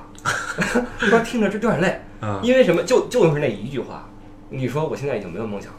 [0.99, 2.01] 说听着就掉眼泪。
[2.43, 2.83] 因为什么？
[2.83, 4.09] 就就是那一句话，
[4.51, 5.79] 你说我现在已经没有梦想了。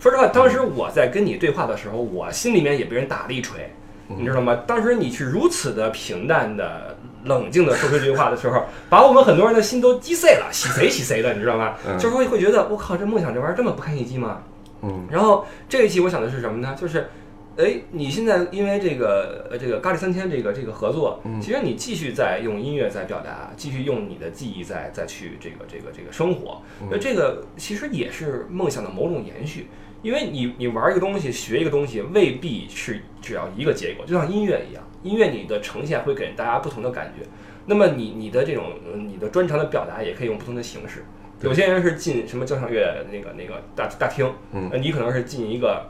[0.00, 3.70] 说实话，当时我在跟你对话的时候，我心里面也被人打了一锤，
[4.08, 4.54] 嗯你知道吗？
[4.66, 11.74] 当时你是如此的平淡的、冷静的说出这句话的时候，把我们很多人的心都击碎了，洗谁洗谁的，你知道吗？
[11.86, 14.42] 嗯就是说会觉得我靠，这梦想这玩意儿这么不堪一击吗？
[14.82, 16.76] 嗯然后这一期我想的是什么呢？
[16.80, 17.08] 就是，
[17.56, 29.66] 哎，你现在因为这个呃这个咖喱三千这个这个合作，嗯其实你继续在用音乐在表达，继续用你的记忆在再去这个这个这个生活，嗯那这个其实也是梦想的某种延续。
[30.02, 37.26] 因为你你玩一个东西，学一个东西，未必是只要一个结果，就像音乐一样，音乐你的呈现会给大家不同的感觉。
[37.66, 41.04] 那么你你的这种呃你的专长的表达也可以用不同的形式。
[41.42, 45.86] 有些人是进什么交响乐那个那个大大厅，嗯呃，你可能是进一个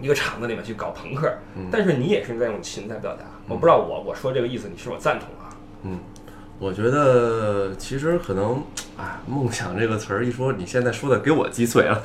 [0.00, 3.24] 一个场子里面去搞朋克，嗯但是你也是在用琴在表达。
[3.48, 5.56] 我不知道我我说这个意思你是否赞同啊？
[5.82, 5.98] 嗯，
[6.60, 8.62] 我觉得其实可能
[8.96, 12.00] 啊，梦想这个词儿一说，你现在说的给我击碎了。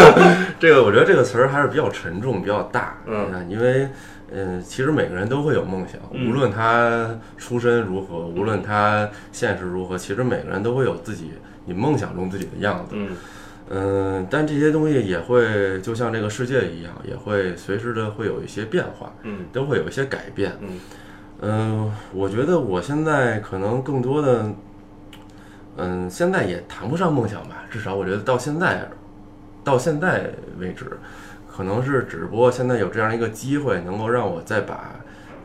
[0.58, 2.96] 这个我觉得这个词儿还是比较沉重、比较大。
[3.06, 3.86] 嗯啊，因为
[4.32, 11.32] 嗯，其实每个人都会有梦想，嗯无论他出身如何，无论他现实如何，其实每个人都会有自己
[11.66, 12.94] 你梦想中自己的样子。
[12.94, 13.08] 嗯
[13.70, 20.56] 嗯，但这些东西也会就像这个世界一样，也会随时的会有一些变化，嗯都会有一些改变。
[20.62, 20.68] 嗯
[21.40, 24.46] 嗯，我觉得我现在可能更多的，
[25.76, 28.88] 嗯，现在也谈不上梦想吧，至少我觉得到现在，
[29.62, 30.98] 到现在为止，
[31.48, 34.96] 可能是只不过现在有这样一个机会，能够让我再把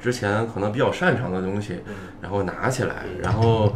[0.02, 3.72] 之前可能比较擅长的东西，嗯然后拿起来，然后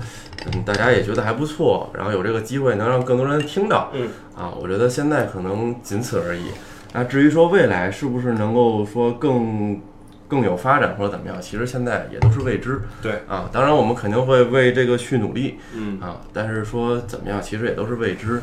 [0.47, 6.45] 嗯，大家也觉得还不错，然后有这个机会能让更多人听到，嗯啊，我觉得现在可能仅此而已。
[6.93, 9.79] 那至于说未来是不是能够说更
[10.27, 13.49] 更有发展或者怎么样，其实现在也都是未知对，啊。
[13.51, 18.41] 当然，我们肯定会为这个去努力嗯啊，但是说怎么样，其实也都是未知。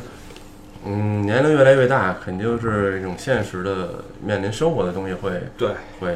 [0.85, 5.69] 嗯，年龄越来越大，肯定是一种现实的面临生活的东西会对
[5.99, 6.15] 会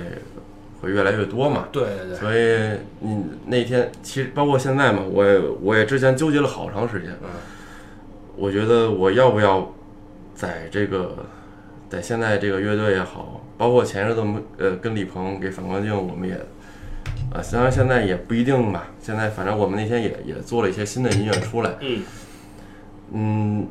[0.82, 1.68] 会越来越多嘛。
[1.72, 7.30] 对对对，所以你那天其实包括现在嘛，我也我也之前纠结了好长时间，嗯
[8.36, 9.70] 我觉得我要不要
[10.34, 11.26] 在这个
[11.90, 16.36] 在现在这个乐队也好，包括前日子我们呃跟李鹏给反光镜，我们也
[17.34, 22.04] 啊，虽然现在也不一定吧，现在反正我们那天也也做了一些新的音乐出来，嗯。
[23.12, 23.68] 嗯，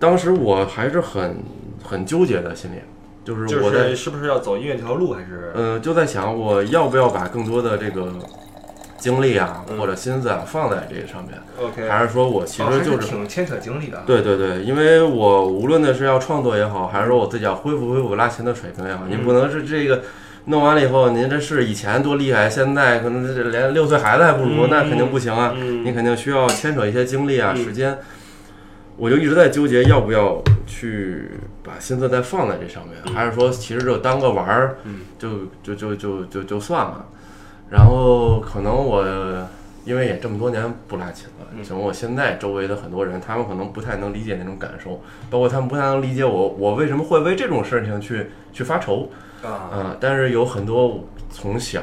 [0.00, 1.36] 当时我还是很
[1.82, 2.78] 很纠结的心里，
[3.24, 5.52] 就是我在是是不是要走音乐这条路，还是？
[5.54, 8.12] 呃，就在想我要不要把更多的这个
[8.96, 11.88] 精力啊嗯或者心思啊放在这个上面，OK？
[11.88, 14.02] 还是说我其实就是是挺牵扯精力的。
[14.06, 20.02] 对对对，因为我无论的是要创作也好，还是说我自己要恢复恢复拉琴的水平也好，你嗯不能是这个
[20.46, 25.52] 弄完了以后，您这是以前多厉害，现在可能这连六岁孩子还不如，嗯那肯定不行啊！
[25.56, 27.98] 嗯你肯定需要牵扯一些精力啊、嗯时间。
[28.96, 31.28] 我就一直在纠结要不要去
[31.64, 35.28] 把心思再放在这上面，还是说其实就当个玩儿，嗯就
[35.64, 37.04] 就就就就就算了。
[37.74, 39.04] 然后可能我
[39.84, 41.64] 因为也这么多年不拉琴了，嗯。
[41.64, 49.10] 从我现在周围的很多人，他们可能不太能理解那种感受，包括他们不太能理解我我为什么会为这种事情去去发愁。
[49.42, 51.82] 啊，啊、但是有很多从小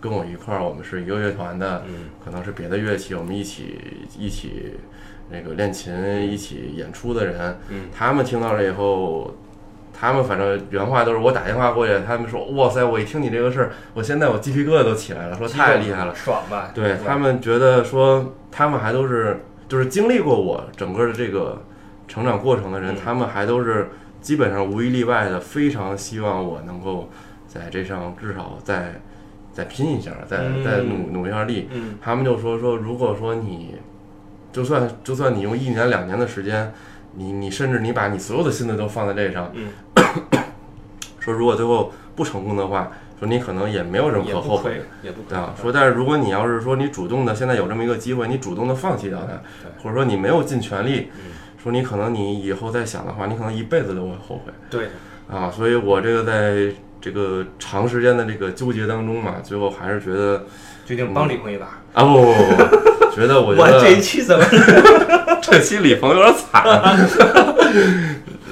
[0.00, 2.10] 跟我一块儿，我们是一个乐团的，嗯。
[2.24, 3.80] 可能是别的乐器，我们一起
[4.18, 4.74] 一起
[5.30, 5.94] 那个练琴、
[6.28, 7.84] 一起演出的人，嗯。
[7.96, 9.32] 他们听到了以后，
[10.00, 16.14] 他们反正原话都是我打电话过去，他们说哇塞，我一听你这个事儿，我现在我鸡皮疙瘩都起来了，说太厉害了。
[16.14, 16.70] 爽吧？
[16.74, 21.62] 对他们觉得说，他们还都是就是经历过我整个的这个
[22.08, 23.90] 成长过程的人，嗯他们还都是
[24.22, 27.10] 基本上无一例外的非常希望我能够
[27.46, 28.98] 在这上至少再
[29.52, 31.68] 再拼一下，再嗯再努努一下力。
[31.72, 33.74] 嗯他们就说说，如果说你
[34.50, 36.72] 就算就算你用一年两年的时间，
[37.14, 39.68] 你你甚至你把你所有的心思都放在这上，嗯，
[41.18, 49.34] 说如果最后不成功的话，说你可能也没有什么可后悔亏，也不亏对啊，说但是如果你要是说你主动的现在有这么一个机会，你主动的放弃掉它，
[49.82, 54.88] 或者说你没有尽全力嗯，说你可能你以后再想的话，你可能一辈子都会后悔对，
[55.30, 55.50] 啊。
[55.50, 60.44] 所以我这个在这个长时间的这个纠结当中嘛，最后还是觉得
[60.86, 61.66] 决定帮李鹏一把。
[61.92, 64.44] 啊不不不不，觉得我觉得这一期怎么？
[65.42, 66.62] 这期李鹏有点惨，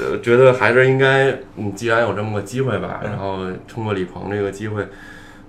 [0.01, 4.87] 呃， 觉得还是应该，嗯，既然有这么个机会吧，嗯然后通过李鹏这个机会，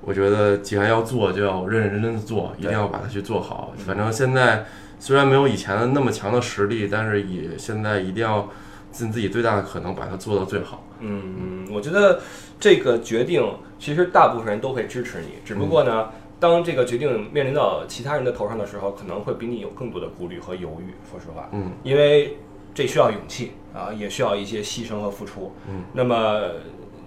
[0.02, 3.74] 我觉得既然要做，就要认认真真的做，一定要把它去做好。
[3.86, 4.66] 反正现在
[5.00, 8.50] 虽然没有以前的那么强的实力，但是也现在一定要
[8.92, 10.84] 尽自己最大的可能把它做到最好。
[11.00, 12.20] 嗯，我觉得
[12.60, 13.42] 这个决定
[13.80, 20.94] 其实大部分人都会支持你，只不过呢，当这个决定面临到其他人的头上的时候，可能会比你有更多的顾虑和犹豫。
[21.10, 22.38] 说实话，嗯，因为
[22.74, 25.54] 这需要勇气啊，也需要一些牺牲和付出。
[25.68, 26.42] 嗯，那么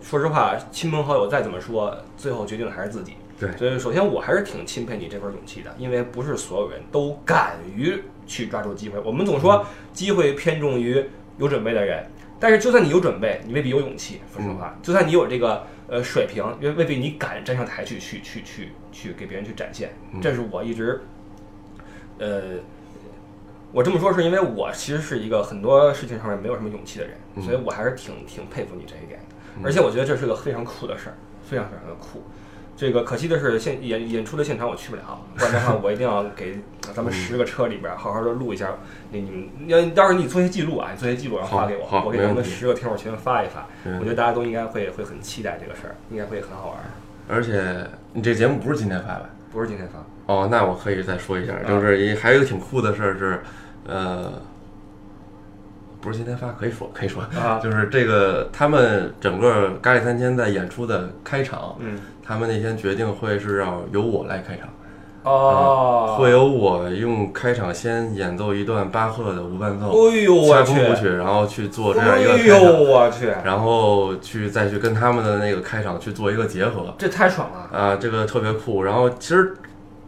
[0.03, 3.15] 说实话，亲朋好友再怎么说，最后决定的还是自己。
[3.41, 9.01] 对所以首先我还是挺钦佩你这份勇气的，因为不是所有人都敢于去抓住机会。
[9.01, 11.05] 我们总说机会偏重于
[11.39, 12.07] 有准备的人，
[12.39, 14.21] 但是就算你有准备，你未必有勇气。
[14.33, 19.91] 说实话，就算你有这个呃水平，也未必你敢站上台去去去去去给别人去展现。
[20.21, 21.01] 这是我一直
[22.19, 22.61] 呃。
[23.75, 29.65] 我这么说是因为我其实是一个很多事情上面没有什么勇气的人，所以我还是挺挺佩服你这一点的。
[29.65, 32.23] 而且我觉得这是个非常酷的事儿，非常非常的酷。
[32.77, 36.59] 这个可惜的是现演演出的现场我去不了，不然的话我一定要给
[36.95, 38.75] 咱们十个车里边儿好好的录一下。
[39.11, 43.67] 那你们要到时候你做些记录啊，你做些记录然后发给我，我给咱们十个听友群发一发。
[43.87, 46.85] 嗯我觉得大家都应该会会很期待这个事儿，应该会很好玩儿。
[47.33, 49.31] 而且你这节目不是今天发吧？
[49.51, 53.41] 不是今天发，哦，那我可以再说一下，就是一还有一个挺酷的事儿是，
[53.87, 54.33] 呃，
[56.01, 57.59] 不是今天发，可以说可以说，啊。
[57.63, 64.69] 就是这个他们整个咖喱三千在演出的开场，嗯，他们那天决定会是要由我来开场，
[65.25, 77.79] 哦，会有我用开场先演奏一段巴赫的无伴奏哎呦我去，曲，然后去做这样一个哎开场，呦我去，然后去再去跟他们的那个开场去做一个结合，这太爽了。
[77.79, 78.83] 啊，这个特别酷。
[78.83, 79.55] 然后其实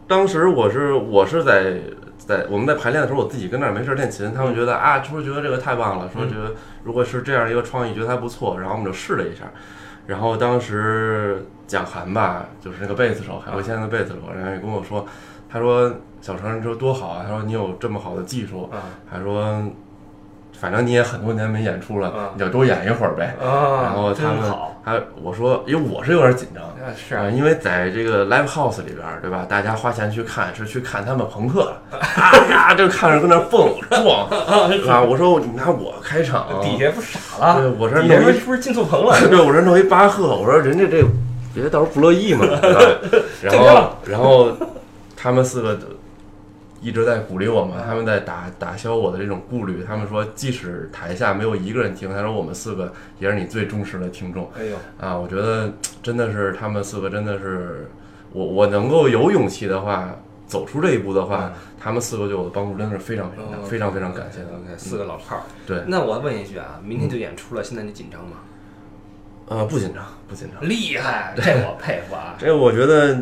[0.05, 1.75] 当时我是我是在
[2.17, 6.09] 在我们在排练的时候，我自己跟那儿没事儿练琴，他们觉得啊，是不是觉得这个太棒了？
[6.13, 8.59] 说觉得如果是这样一个创意，觉得还不错。
[8.59, 9.43] 然后我们就试了一下。
[10.07, 15.05] 然后当时蒋涵吧，就是那个贝斯手，海会现在的贝斯手，然后也跟我说，
[15.51, 17.23] 他说小程，你说多好啊！
[17.27, 19.63] 他说你有这么好的技术，啊还说
[20.57, 23.35] 反正你也很多年没演出了啊，你就多演一会儿呗。
[23.43, 24.37] 啊，然后他们
[24.85, 26.63] 他我说，因为我是有点紧张。
[26.63, 29.45] 啊是啊，因为在这个 live house 里边，对吧？
[29.49, 31.97] 大家花钱去看，是去看他们朋克， 啊
[32.49, 34.29] 呀，就看着跟那蹦 撞，
[34.71, 35.01] 是吧？
[35.01, 39.13] 我说你拿我开场，底下不傻了，对我这弄一，是不是进错棚了？
[39.27, 41.03] 对我这弄一巴赫，我说人家这
[41.61, 42.99] 别到时候不乐意嘛，对吧？
[43.41, 44.51] 然 后然后
[45.15, 45.77] 他们四个
[46.81, 49.83] 一直在鼓励我嘛，他们在打打消我的这种顾虑。
[49.87, 54.47] 他们说，即使台下没有一个人听，他说我们四个也是你最忠实的听众。
[54.55, 55.71] 哎呦，啊，我觉得
[56.03, 57.89] 真的是他们四个真的是，
[58.33, 60.15] 我我能够有勇气的话，
[60.45, 64.49] 走出这一步的话，他们四个对我的帮助真的是非常非常非常非常感谢的。
[64.77, 65.41] 四个老炮儿。
[65.65, 68.37] 对，那我问一句啊，明天就演出了，现在你紧张吗？
[69.47, 70.67] 呃，不紧张，不紧张。
[70.67, 72.35] 厉害，这我佩服啊！
[72.39, 73.21] 这个我觉得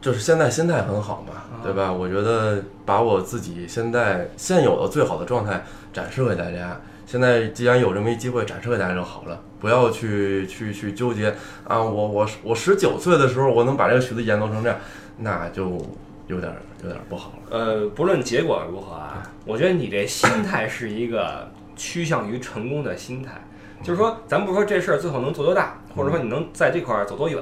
[0.00, 1.92] 就是现在心态很好嘛，啊对吧？
[1.92, 6.80] 我觉得把我自己现在现有的最好的状态展示给大家。
[7.06, 11.32] 现在既然有这么一机会展示给大家就好了，不要去去去纠结
[11.68, 11.80] 啊！
[11.80, 14.78] 我我我十九岁的时候我能把这个曲子演奏成这样，
[15.18, 15.78] 那就
[16.26, 17.56] 有点有点不好了。
[17.56, 23.32] 呃，不论结果如何啊，我觉得你这心态是一个趋向于成功的心态。
[23.82, 27.38] 就是说，咱不说这事儿最后能做多大，或者说你能在这块儿走多远，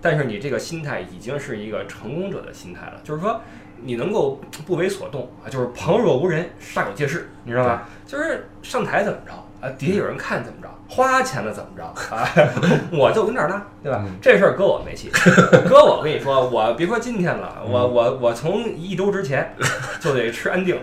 [0.00, 3.40] 但是你这个心态已经是一个成功者的心态了，就是说
[3.82, 7.88] 你能够不为所动啊，就是旁若无人，煞有介事，你知道吧？
[8.06, 9.32] 就是上台怎么着
[9.66, 12.28] 啊，底下有人看怎么着，花钱了怎么着啊，
[12.92, 14.04] 我就跟这儿呢，对吧？
[14.20, 15.10] 这事儿搁我没戏，
[15.68, 19.54] 搁我跟你说，我别说今天了，我我我从一周之前
[20.00, 20.78] 就得吃安定，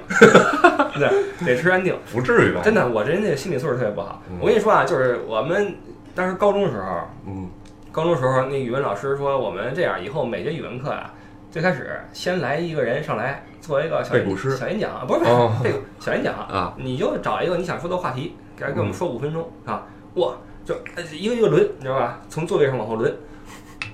[0.99, 2.61] 对，得吃安定，不至于吧？
[2.63, 4.21] 真的，我这人那心理素质特别不好。
[4.39, 5.75] 我跟你说啊，就是我们
[6.13, 7.49] 当时高中时候，嗯，
[7.91, 11.13] 高中时候那语文老师说，我们这样以后每节语文课啊，
[11.49, 20.33] 最开始先来一个人上来做一个小背古诗小演讲，不是不是哦这个 小演讲啊，你就找一个你想说的话题，给给我们说五分钟啊，哇，
[20.65, 22.19] 就呃一个一个轮，你知道吧？
[22.29, 23.13] 从座位上往后轮。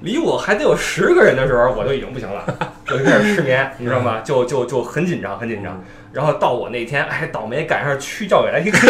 [0.01, 2.43] 离我还得有十个人的时候，我就已经不行了，
[2.89, 4.21] 我 就开始失眠，你知道吗？
[4.23, 5.83] 就就就很紧张，很紧张。
[6.13, 8.87] 然后到我那天，哎，倒霉赶上区教委来一个课，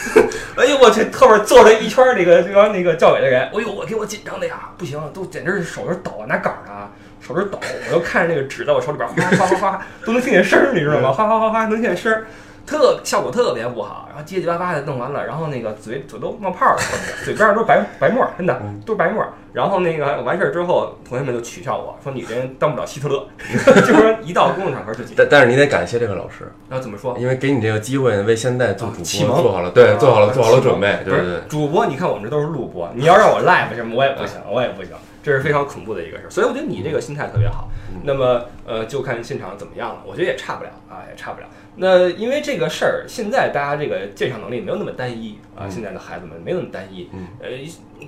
[0.56, 11.12] 哎呦我去，后边坐着一圈儿那个这个那个教委的人，哎呦我给我紧张的呀，不行，都简直是手都抖啊，拿杆儿啊，手都抖，我就看着那个纸在我手里边哗哗哗哗哗，都能听见声儿，你知道吗？
[11.12, 12.26] 哗哗哗哗能听见声儿。
[12.68, 16.76] 特效果特别不好，然后结结巴巴的弄完了，然后那个嘴嘴都冒泡了，
[17.24, 19.30] 嘴边上都是白白沫儿，真的都是白沫儿。
[19.54, 23.26] 然后那个完事儿之后，同学们就取笑我说你这人当不了希特勒，
[23.80, 25.02] 就说一到公共场合就。
[25.16, 27.16] 但但是你得感谢这个老师，然后怎么说？
[27.18, 31.40] 因为给你这个机会，为现在做主播做好了，对，啊做好了做好了准备，对不是对对。
[31.48, 34.92] 主播，你看我们这都是录播，你要让我 live 什么，我也不行，我也不行，
[35.28, 36.30] 这是非常恐怖的一个事儿。
[36.30, 37.68] 所以我觉得你这个心态特别好。
[38.02, 41.46] 那么呃，就看现场怎么样了，我觉得也差不了啊，也差不了。
[41.76, 47.08] 那因为这个事儿，现在大家这个鉴赏能力没有那么单一啊，嗯现在的孩子们没有那么单一。
[47.12, 47.48] 嗯呃，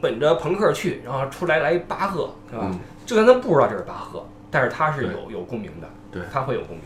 [0.01, 2.63] 本着朋克去，然后出来来一巴赫，是吧？
[2.65, 6.85] 嗯就算他不知道这是巴赫，但是他是有有共鸣的，对他会有共鸣。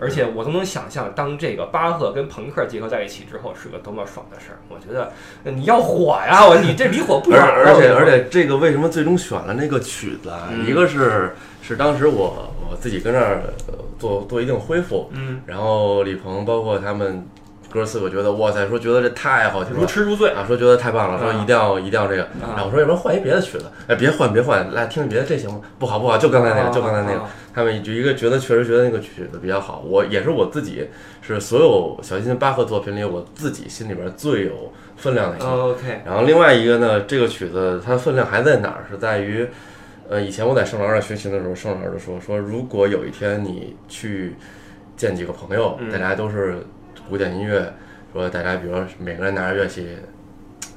[0.00, 4.58] 而且我都能想象，当这个巴赫跟朋克结合在一起之后，是个多么爽的事儿。
[4.68, 5.12] 我觉得
[5.44, 10.48] 呃你要火呀，我你这离火不远而且而且这个为什么最终选了那个曲子啊？
[10.50, 17.26] 嗯一个是是当时我我自己跟那儿呃做做一定恢复，嗯，然后李鹏包括他们
[17.70, 19.86] 哥四个觉得哇塞，说觉得这太好听如了。
[19.86, 20.30] 痴如醉。
[20.30, 25.60] 啊，说觉得太棒了，说啊一定要一定要这个，然后我说要不然换一别的曲子，哎，别换别换，来听听别的，这行吗？
[25.78, 30.88] 不好不好，就刚才那个，就刚才那个啊，他们就一个觉得确实觉得那个曲子比较好，我也是我自己
[31.22, 35.46] 是所有小提琴巴赫作品里我自己心里边最有分量的一个。
[35.46, 38.84] OK，然后另外一个呢，这个曲子它分量还在哪儿？
[38.90, 39.46] 是在于，
[40.08, 44.34] 呃，以前我在圣老师学琴的时候，圣老师就说说，如果有一天你去
[44.96, 46.58] 见几个朋友，嗯大家都是
[47.08, 47.72] 古典音乐，
[48.12, 49.86] 说大家比如说每个人拿着乐器，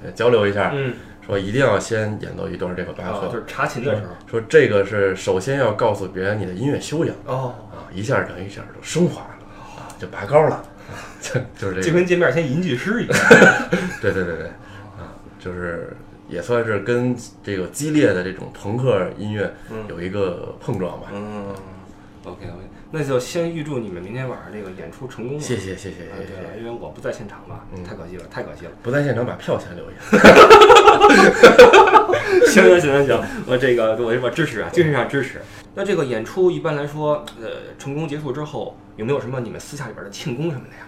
[0.04, 0.94] 呃交流一下，嗯，
[1.28, 4.14] 说一定要先演奏一段这个巴赫，啊就是查琴的时候。
[4.30, 9.38] 说这个是首先要告诉别人你的音乐修养哦，啊，一下等于一下就升华了
[9.78, 10.64] 啊，就拔高了，啊
[11.22, 11.98] 就就是这就个。
[12.00, 13.18] 跟见面先吟句诗一样。
[14.02, 14.48] 对对对对，
[14.98, 15.96] 啊，就是
[16.30, 21.08] 也算是跟这个激烈的这种朋克音乐嗯有一个碰撞吧。
[21.14, 21.54] 嗯
[22.24, 25.44] ，OK OK，那就先预祝你们明天晚上这个演出成功吧。
[25.44, 28.72] 谢谢谢谢谢啊，对了，谢，因为我不在现场嘛，嗯太可惜了，太可惜了。
[28.82, 29.98] 不在现场把票钱留下。
[32.48, 35.42] 行行行行行，我这个我我支持啊，精神上支持。
[35.76, 40.88] 那这个演出一般来说，呃，成功结束之后，有没有什么你们私下里边的庆功什么的呀？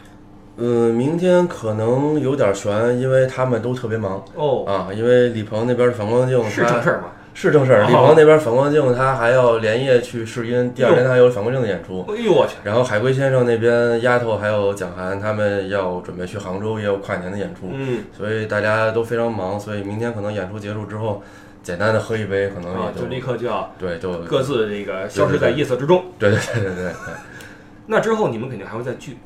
[0.58, 4.90] 嗯，明天可能有点悬，因为他们都特别忙哦，啊。
[4.94, 7.12] 因为李鹏那边的反光镜是正事儿吗？
[7.42, 12.06] 是正事儿，哦李鹏那边反光镜他还要连夜去试音，第二天他还有反光镜的演出。
[12.10, 17.70] 哎呦我去，然后海龟先生那边丫头还有蒋涵他们要准备去杭州，也有跨年的演出。
[17.74, 21.24] 嗯，所以大家都非常忙，所以明天可能演出结束之后，
[21.64, 26.04] 简单的喝一杯，可能啊，也就立刻就要对，就各自这个消失在夜色之中。
[26.20, 26.94] 对对对对对对
[27.88, 29.18] 那之后你们肯定还会再聚。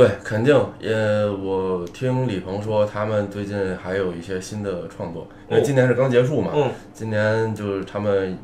[0.00, 0.54] 对，肯定。
[0.82, 8.38] 呃，我听李鹏说，他们最近还有一些新的创作，因为哦今年是刚结束嘛，嗯，今年就是他们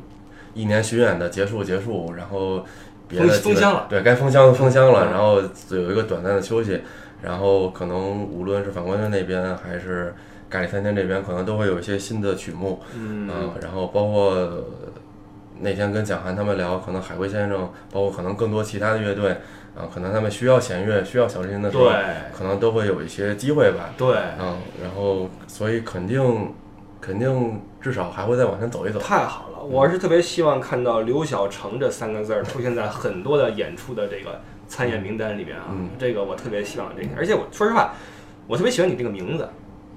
[0.53, 2.63] 一年巡演的结束结束，然后
[3.07, 5.41] 别封的封箱了，对该封箱的封箱了，嗯然后
[5.71, 6.79] 有一个短暂的休息，
[7.23, 10.13] 然后可能无论是反光圈那边还是
[10.49, 12.79] 咖喱餐厅这边，可能都会有一些新的曲目。
[12.95, 14.63] 嗯嗯，然后包括呃
[15.59, 19.35] 那天跟蒋涵他们聊，可能海龟先生，包括可能更多其他的乐队，
[19.77, 21.93] 啊，可能他们需要弦乐、需要小提琴的时候，对
[22.35, 23.89] 可能都会有一些机会吧。
[23.97, 26.53] 对，嗯，然后所以肯定
[26.99, 28.99] 肯定至少还会再往前走一走。
[28.99, 29.63] 太好了！
[29.63, 35.65] 我是特别希望看到刘小成这三个字儿出现在很多的演出的这个参演名单里面啊。
[35.71, 37.93] 嗯这个我特别希望这个，而且我说实话，
[38.47, 39.47] 我特别喜欢你这个名字，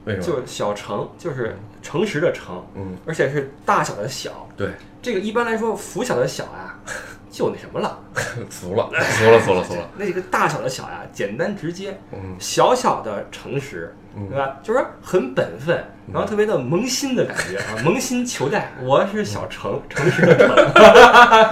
[0.05, 0.24] 为什么？
[0.26, 4.49] 就是小诚，就是诚实的诚，嗯，而且是大小的小。
[4.57, 4.70] 对，
[5.01, 6.78] 这个一般来说，拂晓的晓啊，
[7.31, 7.99] 就那什么了，
[8.51, 9.89] 服了，服了，服了， 服了。
[9.97, 14.57] 那个大小的小呀，简单直接，嗯小小的诚实，嗯对吧？
[14.62, 18.72] 就是很本分，然后特别的萌新的感觉 啊，萌新求带。
[18.83, 20.49] 我是小诚，诚实的诚，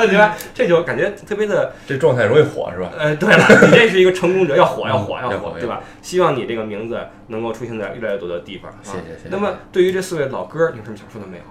[0.08, 0.36] 对吧？
[0.52, 1.72] 这就感觉特别的。
[1.86, 2.90] 这状态容易火是吧？
[2.98, 5.80] 呃，对了，你这是一个成功者，要火，要火，嗯要火，对吧？
[6.02, 6.98] 希望你这个名字
[7.28, 8.70] 能够出现在越来越多的地方。
[8.70, 11.44] 啊谢谢谢谢那么，对于这四位老哥，你有什么想说的没有？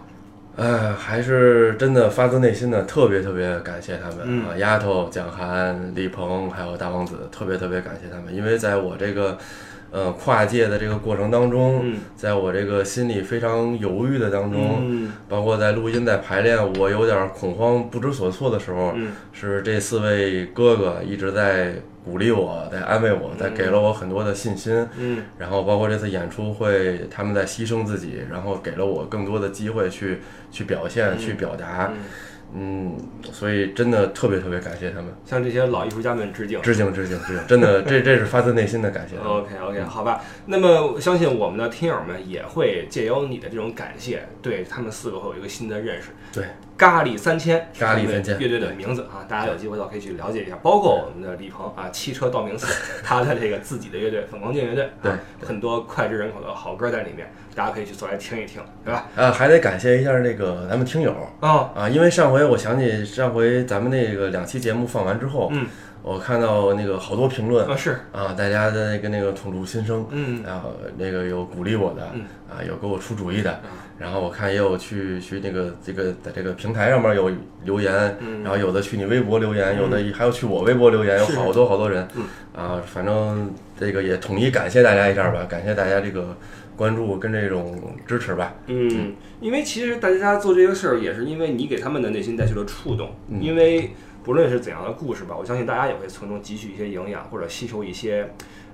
[0.57, 9.37] 哎，还是真的发自内心的特别特别感谢他们、嗯啊，丫头、蒋涵、李鹏还有大王子，特别特别感谢他们，因为在我这个
[9.91, 21.75] 呃跨界的这个过程当中，嗯在我这个心里非常犹豫的当中，嗯包括在录音、在排练，我有点恐慌、不知所措的时候，嗯是这四位哥哥一直在
[22.07, 24.87] 鼓励我，在安慰我，在给了我很多的信心。
[24.97, 31.91] 嗯然后包括这次演出会，他们在牺牲自己，然后给了我更多的机会去去表现、嗯去表达。
[32.53, 32.97] 嗯，嗯，
[33.33, 36.61] 所以真的特别特别感谢他们，向这些老艺术家们致敬。
[36.61, 39.17] 致敬致敬致敬，真的 这这是发自内心的感谢。
[39.17, 40.23] OK OK，好吧。
[40.45, 46.11] 那么我相信我们的听友们也会借由你的这种感谢，对他们四个会有一个新的认识。
[46.31, 46.45] 对，
[46.77, 48.39] 咖喱三千，咖喱三千。
[48.39, 50.55] 乐队的名字啊，大家有机会倒可以去了解一下。
[50.61, 52.67] 包括我们的李鹏啊，汽车道明寺，
[53.03, 55.11] 他的这个自己的乐队反光镜乐队，啊对，
[55.47, 59.07] 很多脍炙人口的好歌在里面，大家可以去搜来听一听，对吧？
[59.15, 61.15] 啊，还得感谢一下那个咱们听友。
[61.39, 65.65] 哦，啊，因为上回我想起上回咱们那个两期节目放完之后，嗯，
[66.03, 70.43] 我看到那个好多评论啊是，啊，大家的那个那个吐露心声，嗯。
[70.45, 72.21] 然后那个有鼓励我的，嗯。
[72.47, 77.31] 啊，有给我出主意的，啊然后我看也有去去那个这个在这个平台上面有
[77.63, 78.43] 留言，嗯。
[78.43, 82.23] 然后有的去你微博留言，有的还有去我微博留言，有好多好多人，嗯。
[82.53, 86.37] 啊，反正这个也统一感谢大家一下吧，感谢大家这个
[86.75, 87.75] 关注跟这种
[88.05, 93.15] 支持吧，嗯，因为其实大家做这些事儿，也是因为你给他们的内心带去了触动。
[93.29, 93.41] 嗯。
[93.41, 93.91] 因为
[94.23, 98.29] 不论是怎样的故事吧，我相信大家也会从中汲取一些营养，或者吸收一些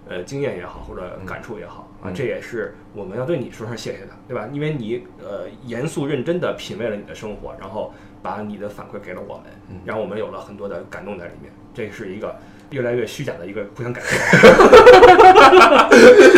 [0.07, 2.05] 呃经验也好，或者感触也好啊。
[2.09, 4.47] 嗯这也是我们要对你说声谢谢的，对吧？
[4.51, 11.51] 因为你呃严肃认真的品味了你的生活，然后把你的反馈给了我们，嗯让我们有了很多的感动在里面。
[11.73, 12.35] 这是一个
[12.69, 14.15] 越来越虚假的一个互相感谢。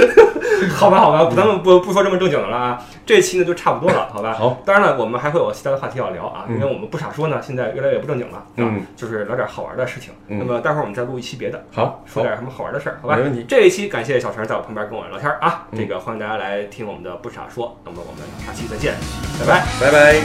[0.76, 2.82] 好吧，好吧，咱们不不说这么正经的了啊。
[3.06, 4.34] 这期呢就差不多了， 好吧？
[4.34, 10.14] 好，当然了，我们还会有其他的话题要聊啊，嗯因为我们不傻说呢，现在越来越不正经了，啊嗯，就是聊点好玩的事情。
[10.28, 13.16] 嗯那么待会儿我们再录一期别的，好，说点什么好玩的事儿，好吧？
[13.16, 18.96] 没问题这一期感谢小陈在我旁边跟我聊天啊，嗯这个欢迎大家来听我们的不傻说，那么我们下期再见，
[19.39, 19.66] 拜拜。
[19.80, 20.16] 拜拜。